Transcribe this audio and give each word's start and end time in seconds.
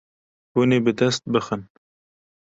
Hûn 0.53 0.69
ê 0.77 0.79
bi 0.85 0.91
dest 0.99 1.23
bixin. 1.31 1.61